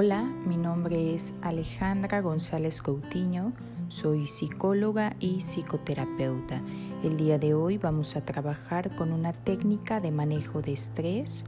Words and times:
Hola, 0.00 0.22
mi 0.22 0.56
nombre 0.56 1.12
es 1.16 1.34
Alejandra 1.42 2.20
González 2.20 2.82
Coutinho, 2.82 3.52
soy 3.88 4.28
psicóloga 4.28 5.16
y 5.18 5.40
psicoterapeuta. 5.40 6.62
El 7.02 7.16
día 7.16 7.36
de 7.40 7.54
hoy 7.54 7.78
vamos 7.78 8.14
a 8.14 8.24
trabajar 8.24 8.94
con 8.94 9.10
una 9.10 9.32
técnica 9.32 9.98
de 9.98 10.12
manejo 10.12 10.62
de 10.62 10.74
estrés 10.74 11.44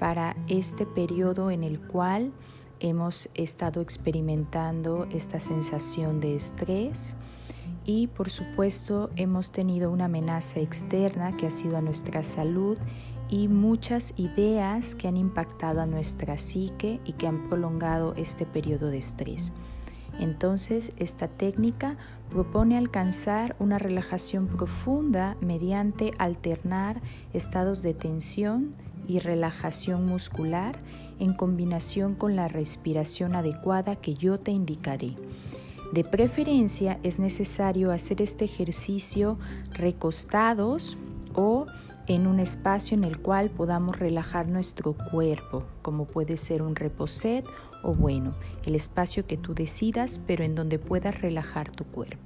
para 0.00 0.34
este 0.48 0.86
periodo 0.86 1.52
en 1.52 1.62
el 1.62 1.80
cual 1.80 2.32
hemos 2.80 3.28
estado 3.34 3.80
experimentando 3.80 5.06
esta 5.12 5.38
sensación 5.38 6.18
de 6.18 6.34
estrés 6.34 7.14
y 7.84 8.08
por 8.08 8.28
supuesto 8.28 9.10
hemos 9.14 9.52
tenido 9.52 9.92
una 9.92 10.06
amenaza 10.06 10.58
externa 10.58 11.36
que 11.36 11.46
ha 11.46 11.52
sido 11.52 11.76
a 11.76 11.80
nuestra 11.80 12.24
salud 12.24 12.76
y 13.30 13.48
muchas 13.48 14.14
ideas 14.16 14.94
que 14.94 15.08
han 15.08 15.16
impactado 15.16 15.80
a 15.80 15.86
nuestra 15.86 16.38
psique 16.38 17.00
y 17.04 17.12
que 17.12 17.26
han 17.26 17.48
prolongado 17.48 18.14
este 18.16 18.46
periodo 18.46 18.88
de 18.88 18.98
estrés. 18.98 19.52
Entonces, 20.18 20.92
esta 20.96 21.28
técnica 21.28 21.96
propone 22.30 22.76
alcanzar 22.76 23.54
una 23.58 23.78
relajación 23.78 24.46
profunda 24.48 25.36
mediante 25.40 26.12
alternar 26.18 27.00
estados 27.32 27.82
de 27.82 27.94
tensión 27.94 28.74
y 29.06 29.20
relajación 29.20 30.06
muscular 30.06 30.76
en 31.18 31.34
combinación 31.34 32.14
con 32.14 32.36
la 32.36 32.48
respiración 32.48 33.34
adecuada 33.34 33.96
que 33.96 34.14
yo 34.14 34.38
te 34.38 34.50
indicaré. 34.50 35.16
De 35.92 36.04
preferencia 36.04 36.98
es 37.02 37.18
necesario 37.18 37.92
hacer 37.92 38.20
este 38.20 38.44
ejercicio 38.44 39.38
recostados 39.72 40.98
o 41.34 41.66
en 42.08 42.26
un 42.26 42.40
espacio 42.40 42.96
en 42.96 43.04
el 43.04 43.18
cual 43.18 43.50
podamos 43.50 43.98
relajar 43.98 44.48
nuestro 44.48 44.94
cuerpo, 44.94 45.64
como 45.82 46.06
puede 46.06 46.38
ser 46.38 46.62
un 46.62 46.74
reposet 46.74 47.44
o 47.82 47.94
bueno, 47.94 48.34
el 48.64 48.74
espacio 48.74 49.26
que 49.26 49.36
tú 49.36 49.54
decidas, 49.54 50.18
pero 50.26 50.42
en 50.42 50.54
donde 50.54 50.78
puedas 50.78 51.20
relajar 51.20 51.70
tu 51.70 51.84
cuerpo. 51.84 52.16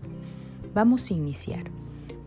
Vamos 0.73 1.11
a 1.11 1.15
iniciar. 1.15 1.65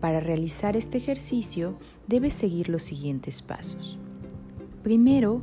Para 0.02 0.20
realizar 0.20 0.76
este 0.76 0.98
ejercicio 0.98 1.76
debes 2.08 2.34
seguir 2.34 2.68
los 2.68 2.84
siguientes 2.84 3.42
pasos. 3.42 3.98
Primero, 4.84 5.42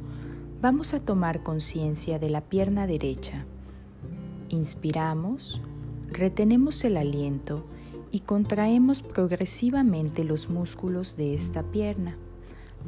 vamos 0.61 0.93
a 0.95 1.01
tomar 1.01 1.43
conciencia 1.43 2.19
de 2.19 2.29
la 2.31 2.43
pierna 2.43 2.87
derecha. 2.87 3.47
Inspiramos, 4.51 5.63
retenemos 6.11 6.85
el 6.85 6.99
aliento 6.99 7.65
y 8.13 8.21
contraemos 8.21 9.03
progresivamente 9.03 10.23
los 10.23 10.51
músculos 10.51 11.17
de 11.17 11.35
esta 11.35 11.63
pierna. 11.63 12.19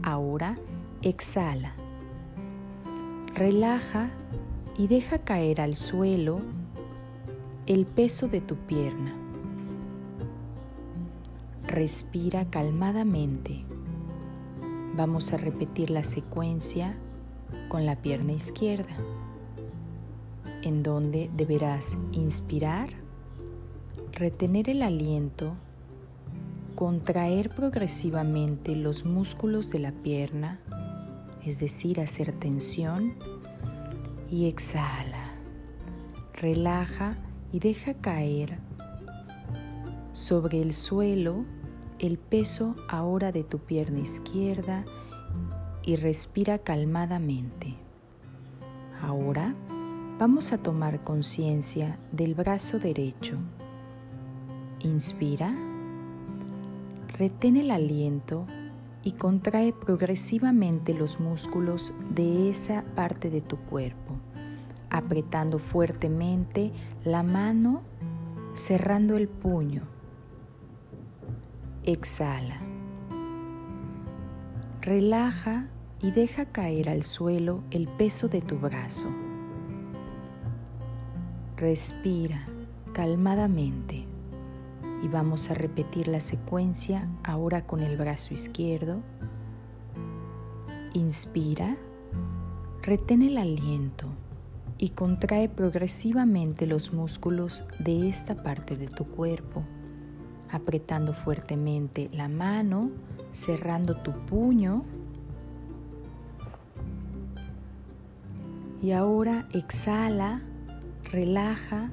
Ahora 0.03 0.59
exhala. 1.01 1.75
Relaja 3.35 4.11
y 4.77 4.87
deja 4.87 5.19
caer 5.19 5.63
al 5.63 5.77
suelo 5.77 6.41
el 7.67 7.87
peso 7.87 8.29
de 8.29 8.43
tu 8.43 8.57
pierna. 8.57 9.15
Respira 11.67 12.45
calmadamente. 12.51 13.65
Vamos 14.95 15.33
a 15.33 15.39
repetir 15.39 15.89
la 15.89 16.05
secuencia 16.05 16.97
con 17.69 17.87
la 17.87 17.97
pierna 17.97 18.33
izquierda, 18.33 18.95
en 20.63 20.83
donde 20.83 21.31
deberás 21.35 21.97
inspirar 22.13 23.04
retener 24.15 24.71
el 24.71 24.83
aliento, 24.83 25.57
contraer 26.77 27.51
progresivamente 27.51 28.77
los 28.77 29.05
músculos 29.05 29.71
de 29.71 29.81
la 29.81 29.93
pierna, 29.93 30.61
es 31.45 31.59
decir, 31.59 32.01
hacer 32.01 32.33
tensión, 32.33 33.15
y 34.31 34.47
exhala. 34.47 35.33
Relaja 36.33 37.17
y 37.53 37.59
deja 37.59 37.95
caer 37.95 38.59
sobre 40.13 40.63
el 40.63 40.73
suelo 40.73 41.45
el 41.99 42.19
peso 42.19 42.77
ahora 42.89 43.33
de 43.33 43.45
tu 43.45 43.59
pierna 43.59 44.01
izquierda 44.01 44.85
y 45.83 45.97
respira 45.97 46.59
calmadamente. 46.59 47.75
Ahora 49.03 49.55
vamos 50.19 50.53
a 50.53 50.59
tomar 50.59 51.03
conciencia 51.05 51.99
del 52.13 52.35
brazo 52.35 52.79
derecho. 52.79 53.39
Inspira, 54.85 55.51
retén 57.17 57.57
el 57.57 57.71
aliento 57.71 58.47
y 59.03 59.13
contrae 59.13 59.73
progresivamente 59.73 60.93
los 60.93 61.21
músculos 61.21 61.95
de 62.11 62.51
esa 62.51 62.85
parte 62.95 63.31
de 63.31 63.41
tu 63.41 63.57
cuerpo, 63.57 64.19
apretando 64.91 65.59
fuertemente 65.59 66.71
la 67.03 67.23
mano, 67.23 67.81
cerrando 68.53 69.17
el 69.17 69.27
puño. 69.27 69.85
Exhala. 71.85 72.61
Relaja 74.83 75.67
y 76.03 76.11
deja 76.11 76.45
caer 76.45 76.91
al 76.91 77.05
suelo 77.05 77.63
el 77.71 77.89
peso 77.89 78.29
de 78.29 78.43
tu 78.43 78.59
brazo. 78.59 79.09
Respira 81.57 82.47
calmadamente 82.93 84.14
y 85.05 85.09
vamos 85.09 85.51
a 85.51 85.55
repetir 85.55 86.09
la 86.09 86.19
secuencia 86.19 87.07
ahora 87.25 87.67
con 87.67 87.81
el 87.81 87.99
brazo 87.99 88.33
izquierdo. 88.33 89.03
Inspira, 90.95 91.77
retén 92.81 93.21
el 93.21 93.37
aliento 93.37 94.07
y 94.79 94.91
contrae 94.91 95.51
progresivamente 95.51 96.67
los 96.67 96.95
músculos 96.95 97.65
de 97.81 98.09
esta 98.09 98.35
parte 98.35 98.79
de 98.79 98.89
tu 98.89 99.05
cuerpo, 99.05 99.63
apretando 100.51 101.13
fuertemente 101.13 102.09
la 102.15 102.29
mano, 102.29 102.91
cerrando 103.31 103.99
tu 103.99 104.13
puño. 104.25 104.85
Y 108.81 108.93
ahora 108.93 109.47
exhala, 109.53 110.41
relaja 111.13 111.91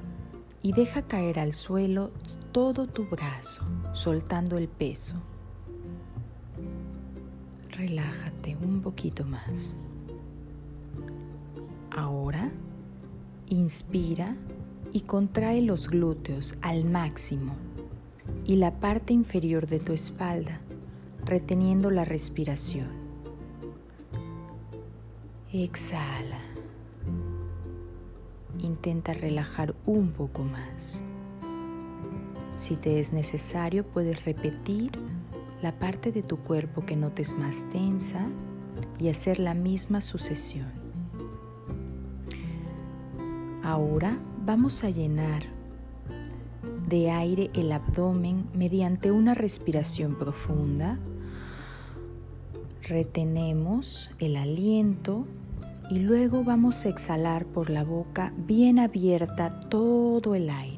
y 0.62 0.72
deja 0.72 1.02
caer 1.02 1.38
al 1.38 1.52
suelo 1.52 2.10
todo 2.52 2.86
tu 2.86 3.06
brazo, 3.06 3.62
soltando 3.94 4.58
el 4.58 4.68
peso. 4.68 5.14
Relájate 7.70 8.56
un 8.62 8.82
poquito 8.82 9.24
más. 9.24 9.74
Ahora, 11.90 12.50
inspira 13.48 14.36
y 14.92 15.00
contrae 15.00 15.62
los 15.62 15.88
glúteos 15.88 16.54
al 16.60 16.84
máximo 16.84 17.54
y 18.44 18.56
la 18.56 18.78
parte 18.80 19.14
inferior 19.14 19.66
de 19.66 19.80
tu 19.80 19.94
espalda, 19.94 20.60
reteniendo 21.24 21.90
la 21.90 22.04
respiración. 22.04 22.88
Exhala. 25.50 26.38
Intenta 28.58 29.14
relajar 29.14 29.74
un 29.86 30.12
poco 30.12 30.44
más. 30.44 31.02
Si 32.62 32.76
te 32.76 33.00
es 33.00 33.12
necesario, 33.12 33.84
puedes 33.84 34.24
repetir 34.24 34.92
la 35.62 35.80
parte 35.80 36.12
de 36.12 36.22
tu 36.22 36.36
cuerpo 36.36 36.86
que 36.86 36.94
notes 36.94 37.36
más 37.36 37.68
tensa 37.70 38.28
y 39.00 39.08
hacer 39.08 39.40
la 39.40 39.52
misma 39.52 40.00
sucesión. 40.00 40.70
Ahora 43.64 44.16
vamos 44.46 44.84
a 44.84 44.90
llenar 44.90 45.42
de 46.88 47.10
aire 47.10 47.50
el 47.52 47.72
abdomen 47.72 48.46
mediante 48.54 49.10
una 49.10 49.34
respiración 49.34 50.14
profunda. 50.14 51.00
Retenemos 52.82 54.08
el 54.20 54.36
aliento 54.36 55.26
y 55.90 55.98
luego 55.98 56.44
vamos 56.44 56.86
a 56.86 56.90
exhalar 56.90 57.44
por 57.44 57.70
la 57.70 57.82
boca 57.82 58.32
bien 58.36 58.78
abierta 58.78 59.58
todo 59.68 60.36
el 60.36 60.48
aire. 60.48 60.71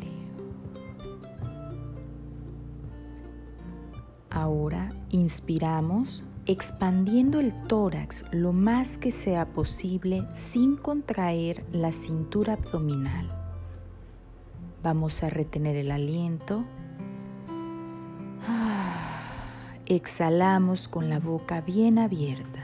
Inspiramos 5.24 6.22
expandiendo 6.44 7.40
el 7.40 7.54
tórax 7.66 8.26
lo 8.30 8.52
más 8.52 8.98
que 8.98 9.10
sea 9.10 9.46
posible 9.46 10.28
sin 10.34 10.76
contraer 10.76 11.64
la 11.72 11.92
cintura 11.92 12.52
abdominal. 12.52 13.26
Vamos 14.82 15.22
a 15.22 15.30
retener 15.30 15.76
el 15.76 15.90
aliento. 15.90 16.66
Exhalamos 19.86 20.88
con 20.88 21.08
la 21.08 21.20
boca 21.20 21.62
bien 21.62 21.98
abierta. 21.98 22.60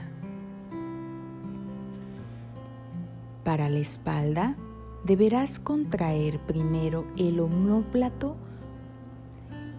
Para 3.43 3.69
la 3.69 3.79
espalda 3.79 4.55
deberás 5.03 5.57
contraer 5.57 6.37
primero 6.41 7.07
el 7.17 7.39
omóplato 7.39 8.35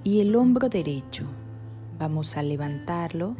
y 0.02 0.20
el 0.20 0.34
hombro 0.34 0.69
derecho 0.69 1.29
Vamos 2.03 2.37
a 2.37 2.43
levantarlo 2.43 3.37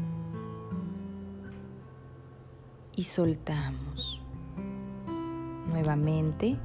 y 2.95 3.03
soltamos. 3.03 4.21
Nuevamente, 5.69 6.57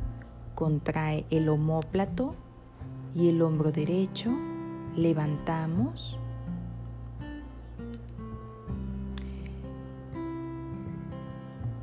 contrae 0.53 1.25
el 1.31 1.49
omóplato 1.49 2.35
y 3.15 3.29
el 3.29 3.41
hombro 3.41 3.71
derecho. 3.71 4.29
Levantamos. 4.95 6.19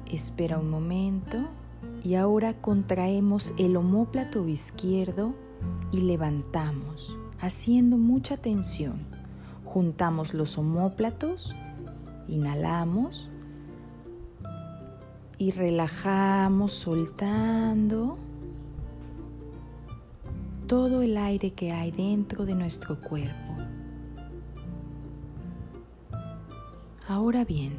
Espera 0.07 0.59
un 0.59 0.71
momento 0.71 1.39
y 2.05 2.15
ahora 2.15 2.55
contraemos 2.61 3.53
el 3.59 3.77
omóplato 3.77 4.47
izquierdo 4.47 5.35
y 5.91 6.03
levantamos, 6.03 7.19
haciendo 7.41 7.97
mucha 7.97 8.37
tensión. 8.37 9.14
Juntamos 9.75 10.35
los 10.35 10.57
omóplatos, 10.57 11.53
inhalamos 12.29 13.29
y 15.37 15.51
relajamos 15.51 16.73
soltando 16.73 18.17
todo 20.69 21.03
el 21.03 21.17
aire 21.17 21.55
que 21.55 21.73
hay 21.73 21.91
dentro 21.91 22.47
de 22.47 22.55
nuestro 22.55 23.01
cuerpo. 23.01 23.57
Ahora 27.09 27.45
bien, 27.45 27.73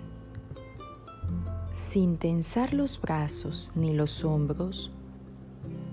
sin 1.71 2.17
tensar 2.17 2.73
los 2.73 2.99
brazos 2.99 3.71
ni 3.73 3.93
los 3.93 4.25
hombros, 4.25 4.91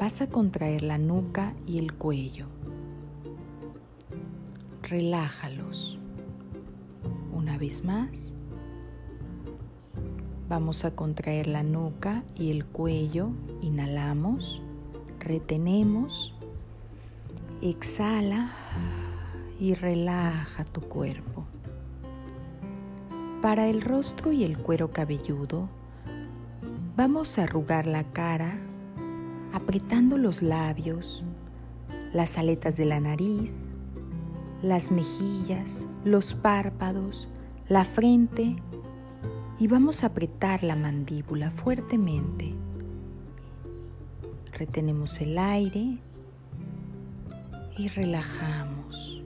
vas 0.00 0.20
a 0.20 0.28
contraer 0.28 0.82
la 0.82 0.98
nuca 0.98 1.54
y 1.64 1.78
el 1.78 1.92
cuello. 1.92 2.46
Relájalos. 4.92 5.98
Una 7.32 7.56
vez 7.56 7.82
más, 7.82 8.34
vamos 10.50 10.84
a 10.84 10.94
contraer 10.94 11.46
la 11.46 11.62
nuca 11.62 12.24
y 12.34 12.50
el 12.50 12.66
cuello. 12.66 13.30
Inhalamos, 13.62 14.60
retenemos, 15.18 16.34
exhala 17.62 18.52
y 19.58 19.72
relaja 19.72 20.66
tu 20.66 20.82
cuerpo. 20.82 21.46
Para 23.40 23.68
el 23.68 23.80
rostro 23.80 24.30
y 24.30 24.44
el 24.44 24.58
cuero 24.58 24.90
cabelludo, 24.90 25.70
vamos 26.98 27.38
a 27.38 27.44
arrugar 27.44 27.86
la 27.86 28.04
cara 28.12 28.58
apretando 29.54 30.18
los 30.18 30.42
labios, 30.42 31.24
las 32.12 32.36
aletas 32.36 32.76
de 32.76 32.84
la 32.84 33.00
nariz, 33.00 33.71
las 34.62 34.92
mejillas, 34.92 35.86
los 36.04 36.34
párpados, 36.34 37.28
la 37.68 37.84
frente 37.84 38.56
y 39.58 39.66
vamos 39.66 40.02
a 40.02 40.08
apretar 40.08 40.62
la 40.62 40.76
mandíbula 40.76 41.50
fuertemente. 41.50 42.54
Retenemos 44.52 45.20
el 45.20 45.36
aire 45.38 45.98
y 47.76 47.88
relajamos. 47.88 49.22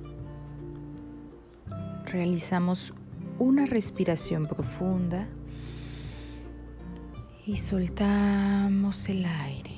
Realizamos 2.07 2.95
una 3.39 3.67
respiración 3.67 4.47
profunda 4.47 5.29
y 7.45 7.59
soltamos 7.59 9.09
el 9.09 9.27
aire. 9.27 9.77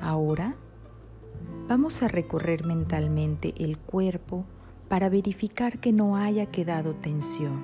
Ahora 0.00 0.54
vamos 1.68 2.02
a 2.02 2.08
recorrer 2.08 2.64
mentalmente 2.64 3.52
el 3.58 3.76
cuerpo 3.76 4.46
para 4.88 5.10
verificar 5.10 5.78
que 5.78 5.92
no 5.92 6.16
haya 6.16 6.46
quedado 6.46 6.94
tensión. 6.94 7.60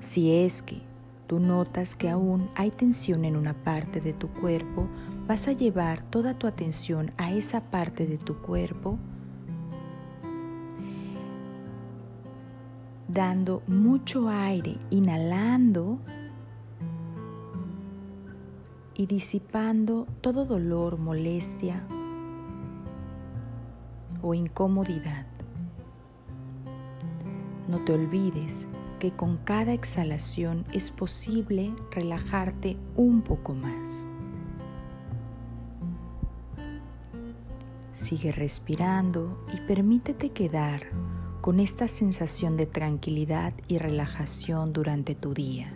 Si 0.00 0.32
es 0.32 0.62
que 0.62 0.80
tú 1.26 1.38
notas 1.38 1.94
que 1.94 2.08
aún 2.08 2.48
hay 2.54 2.70
tensión 2.70 3.26
en 3.26 3.36
una 3.36 3.52
parte 3.52 4.00
de 4.00 4.14
tu 4.14 4.28
cuerpo, 4.28 4.88
vas 5.26 5.46
a 5.46 5.52
llevar 5.52 6.02
toda 6.08 6.38
tu 6.38 6.46
atención 6.46 7.12
a 7.18 7.32
esa 7.32 7.60
parte 7.70 8.06
de 8.06 8.16
tu 8.16 8.40
cuerpo 8.40 8.98
dando 13.08 13.62
mucho 13.66 14.28
aire, 14.28 14.78
inhalando 14.90 15.98
y 18.94 19.06
disipando 19.06 20.06
todo 20.22 20.46
dolor, 20.46 20.98
molestia 20.98 21.86
o 24.26 24.34
incomodidad. 24.34 25.24
No 27.68 27.84
te 27.84 27.92
olvides 27.92 28.66
que 28.98 29.12
con 29.12 29.36
cada 29.38 29.72
exhalación 29.72 30.64
es 30.72 30.90
posible 30.90 31.72
relajarte 31.92 32.76
un 32.96 33.22
poco 33.22 33.54
más. 33.54 34.06
Sigue 37.92 38.32
respirando 38.32 39.38
y 39.54 39.60
permítete 39.66 40.30
quedar 40.30 40.82
con 41.40 41.60
esta 41.60 41.86
sensación 41.86 42.56
de 42.56 42.66
tranquilidad 42.66 43.54
y 43.68 43.78
relajación 43.78 44.72
durante 44.72 45.14
tu 45.14 45.34
día. 45.34 45.72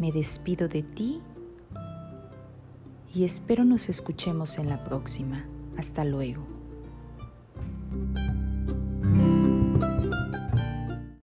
Me 0.00 0.10
despido 0.10 0.66
de 0.66 0.82
ti 0.82 1.22
y 3.14 3.24
espero 3.24 3.64
nos 3.64 3.88
escuchemos 3.88 4.58
en 4.58 4.68
la 4.68 4.84
próxima. 4.84 5.46
Hasta 5.76 6.04
luego. 6.04 6.55